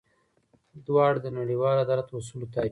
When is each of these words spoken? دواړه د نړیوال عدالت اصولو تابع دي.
دواړه 0.87 1.17
د 1.21 1.27
نړیوال 1.39 1.75
عدالت 1.85 2.07
اصولو 2.17 2.47
تابع 2.53 2.67
دي. 2.67 2.69